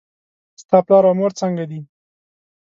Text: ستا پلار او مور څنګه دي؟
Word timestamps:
ستا 0.61 0.77
پلار 0.85 1.03
او 1.07 1.13
مور 1.19 1.31
څنګه 1.41 1.63
دي؟ 1.69 1.79